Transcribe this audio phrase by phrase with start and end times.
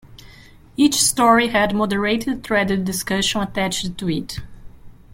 [0.77, 4.39] Each story had moderated threaded discussion attached to it.